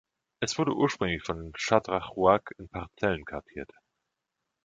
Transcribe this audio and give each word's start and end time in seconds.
Es 0.39 0.57
wurde 0.57 0.73
ursprünglich 0.73 1.21
von 1.21 1.51
Shadrach 1.53 2.15
Ruark 2.15 2.55
in 2.57 2.67
Parzellen 2.67 3.23
kartiert. 3.23 3.71